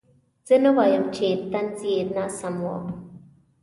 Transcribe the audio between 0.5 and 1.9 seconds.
نه وایم چې طنز